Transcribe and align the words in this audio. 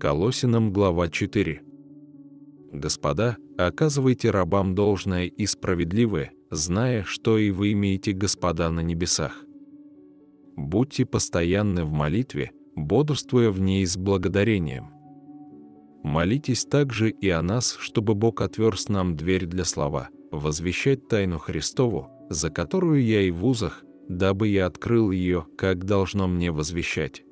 Колосинам 0.00 0.72
глава 0.72 1.10
4. 1.10 1.60
Господа, 2.72 3.36
оказывайте 3.58 4.30
рабам 4.30 4.74
должное 4.74 5.26
и 5.26 5.44
справедливое, 5.44 6.32
зная, 6.50 7.04
что 7.04 7.36
и 7.36 7.50
вы 7.50 7.72
имеете 7.72 8.12
Господа 8.12 8.70
на 8.70 8.80
небесах. 8.80 9.44
Будьте 10.56 11.04
постоянны 11.04 11.84
в 11.84 11.92
молитве, 11.92 12.52
бодрствуя 12.74 13.50
в 13.50 13.60
ней 13.60 13.84
с 13.84 13.98
благодарением. 13.98 14.90
Молитесь 16.02 16.64
также 16.64 17.10
и 17.10 17.28
о 17.28 17.42
нас, 17.42 17.76
чтобы 17.78 18.14
Бог 18.14 18.40
отверз 18.40 18.88
нам 18.88 19.18
дверь 19.18 19.44
для 19.44 19.66
слова, 19.66 20.08
возвещать 20.30 21.08
тайну 21.08 21.36
Христову, 21.36 22.08
за 22.30 22.48
которую 22.48 23.04
я 23.04 23.20
и 23.20 23.30
в 23.30 23.44
узах, 23.44 23.84
дабы 24.08 24.48
я 24.48 24.64
открыл 24.64 25.10
ее, 25.10 25.44
как 25.58 25.84
должно 25.84 26.26
мне 26.26 26.50
возвещать. 26.50 27.22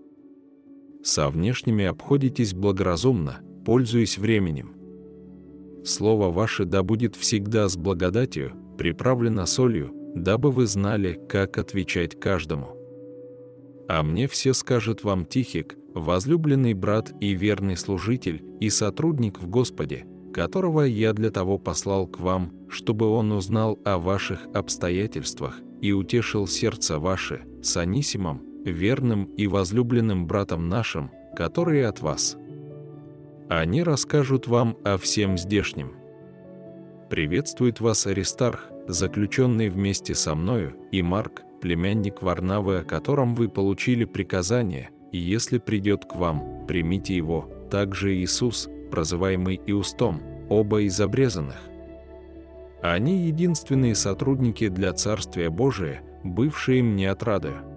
Со 1.02 1.30
внешними 1.30 1.84
обходитесь 1.84 2.54
благоразумно, 2.54 3.40
пользуясь 3.64 4.18
временем. 4.18 4.74
Слово 5.84 6.30
ваше 6.30 6.64
да 6.64 6.82
будет 6.82 7.16
всегда 7.16 7.68
с 7.68 7.76
благодатью, 7.76 8.52
приправлено 8.76 9.46
солью, 9.46 9.92
дабы 10.14 10.50
вы 10.50 10.66
знали, 10.66 11.20
как 11.28 11.58
отвечать 11.58 12.18
каждому. 12.18 12.76
А 13.88 14.02
мне 14.02 14.28
все 14.28 14.52
скажет 14.52 15.02
вам 15.02 15.24
Тихик, 15.24 15.76
возлюбленный 15.94 16.74
брат 16.74 17.12
и 17.20 17.32
верный 17.32 17.76
служитель, 17.76 18.44
и 18.60 18.68
сотрудник 18.68 19.40
в 19.40 19.48
Господе, 19.48 20.06
которого 20.32 20.82
я 20.82 21.12
для 21.12 21.30
того 21.30 21.58
послал 21.58 22.06
к 22.06 22.20
вам, 22.20 22.52
чтобы 22.68 23.06
он 23.06 23.32
узнал 23.32 23.78
о 23.84 23.98
ваших 23.98 24.46
обстоятельствах 24.52 25.60
и 25.80 25.92
утешил 25.92 26.46
сердце 26.46 26.98
ваше 26.98 27.44
с 27.62 27.76
Анисимом, 27.76 28.42
верным 28.70 29.24
и 29.24 29.46
возлюбленным 29.46 30.26
братом 30.26 30.68
нашим, 30.68 31.10
который 31.36 31.86
от 31.86 32.00
вас. 32.00 32.36
Они 33.48 33.82
расскажут 33.82 34.46
вам 34.46 34.76
о 34.84 34.98
всем 34.98 35.38
здешнем. 35.38 35.92
Приветствует 37.08 37.80
вас 37.80 38.06
Аристарх, 38.06 38.70
заключенный 38.86 39.70
вместе 39.70 40.14
со 40.14 40.34
мною, 40.34 40.74
и 40.92 41.00
Марк, 41.00 41.42
племянник 41.60 42.22
Варнавы, 42.22 42.78
о 42.78 42.84
котором 42.84 43.34
вы 43.34 43.48
получили 43.48 44.04
приказание, 44.04 44.90
и 45.12 45.18
если 45.18 45.58
придет 45.58 46.04
к 46.04 46.16
вам, 46.16 46.66
примите 46.66 47.16
его, 47.16 47.48
также 47.70 48.14
Иисус, 48.14 48.68
прозываемый 48.90 49.60
Иустом, 49.66 50.20
оба 50.50 50.82
из 50.82 51.00
обрезанных. 51.00 51.56
Они 52.82 53.26
единственные 53.26 53.94
сотрудники 53.94 54.68
для 54.68 54.92
Царствия 54.92 55.50
Божия, 55.50 56.02
бывшие 56.22 56.82
мне 56.82 57.10
отрадою. 57.10 57.67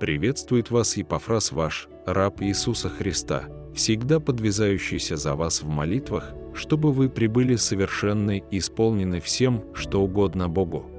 Приветствует 0.00 0.70
вас 0.70 0.96
Епофраз 0.96 1.52
ваш, 1.52 1.88
раб 2.06 2.42
Иисуса 2.42 2.88
Христа, 2.88 3.44
всегда 3.74 4.20
подвязающийся 4.20 5.16
за 5.16 5.34
вас 5.34 5.62
в 5.62 5.68
молитвах, 5.68 6.34
чтобы 6.54 6.92
вы 6.92 7.08
прибыли 7.08 7.56
совершенны 7.56 8.42
и 8.50 8.58
исполнены 8.58 9.20
всем, 9.20 9.64
что 9.74 10.02
угодно 10.02 10.48
Богу 10.48 10.90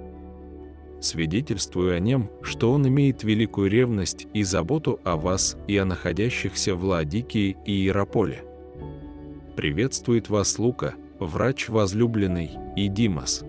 свидетельствую 1.05 1.95
о 1.95 1.99
нем, 1.99 2.29
что 2.41 2.71
он 2.71 2.87
имеет 2.87 3.23
великую 3.23 3.69
ревность 3.69 4.27
и 4.33 4.43
заботу 4.43 4.99
о 5.03 5.15
вас 5.15 5.57
и 5.67 5.77
о 5.77 5.85
находящихся 5.85 6.75
в 6.75 6.83
Ладикии 6.83 7.55
и 7.65 7.71
Иерополе. 7.71 8.43
Приветствует 9.55 10.29
вас 10.29 10.59
Лука, 10.59 10.95
врач 11.19 11.69
возлюбленный, 11.69 12.51
и 12.75 12.87
Димас. 12.89 13.43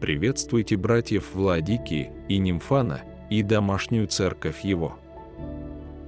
Приветствуйте 0.00 0.76
братьев 0.76 1.34
Владикии 1.34 2.10
и 2.28 2.38
Нимфана 2.38 3.02
и 3.30 3.42
домашнюю 3.42 4.08
церковь 4.08 4.64
его. 4.64 4.98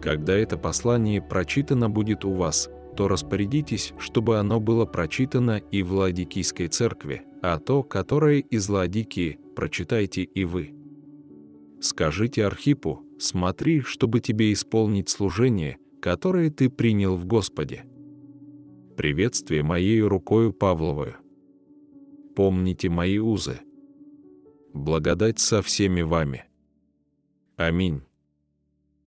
Когда 0.00 0.36
это 0.36 0.56
послание 0.56 1.20
прочитано 1.20 1.91
будет 1.91 2.25
у 2.25 2.33
вас, 2.33 2.70
то 2.97 3.09
распорядитесь, 3.09 3.92
чтобы 3.98 4.39
оно 4.39 4.59
было 4.59 4.86
прочитано 4.86 5.61
и 5.70 5.83
в 5.83 5.92
Ладикийской 5.92 6.69
церкви, 6.69 7.22
а 7.42 7.59
то, 7.59 7.83
которое 7.83 8.39
из 8.39 8.69
Ладикии, 8.69 9.39
прочитайте 9.55 10.22
и 10.22 10.44
вы. 10.44 10.72
Скажите 11.81 12.47
Архипу, 12.47 13.03
смотри, 13.19 13.81
чтобы 13.81 14.21
тебе 14.21 14.53
исполнить 14.53 15.10
служение, 15.10 15.78
которое 16.00 16.50
ты 16.50 16.71
принял 16.71 17.16
в 17.16 17.27
Господе. 17.27 17.84
Приветствие 18.97 19.62
моей 19.62 20.00
рукою 20.00 20.54
Павловую. 20.54 21.16
Помните 22.34 22.88
мои 22.88 23.19
узы. 23.19 23.60
Благодать 24.72 25.38
со 25.38 25.60
всеми 25.60 26.00
вами. 26.00 26.46
Аминь. 27.57 28.02